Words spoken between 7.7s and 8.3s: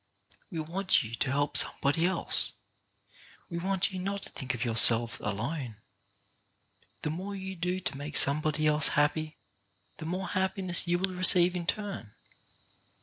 to make